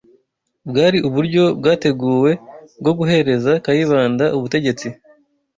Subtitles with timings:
[0.69, 2.31] bwari uburyo bwateguwe
[2.81, 4.87] bwo guhereza Kayibanda ubutegetsi